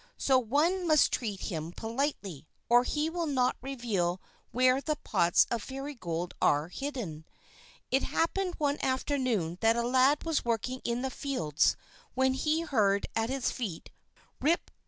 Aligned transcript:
So 0.17 0.39
one 0.39 0.87
must 0.87 1.11
treat 1.11 1.41
him 1.41 1.73
politely, 1.73 2.47
or 2.69 2.83
he 2.85 3.07
will 3.07 3.27
not 3.27 3.55
reveal 3.61 4.19
where 4.51 4.81
the 4.81 4.95
pots 4.95 5.45
of 5.51 5.61
Fairy 5.61 5.93
Gold 5.93 6.33
are 6.41 6.69
hidden. 6.69 7.23
It 7.91 8.01
happened 8.01 8.55
one 8.57 8.79
afternoon 8.81 9.59
that 9.61 9.75
a 9.75 9.83
lad 9.85 10.23
was 10.23 10.43
working 10.43 10.81
in 10.83 11.03
the 11.03 11.11
fields 11.11 11.75
when 12.15 12.33
he 12.33 12.61
heard 12.61 13.05
at 13.15 13.29
his 13.29 13.51
feet, 13.51 13.91
"Rip! 14.39 14.71